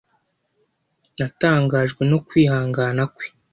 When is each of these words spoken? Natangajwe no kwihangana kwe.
Natangajwe 1.17 2.01
no 2.11 2.17
kwihangana 2.27 3.03
kwe. 3.15 3.25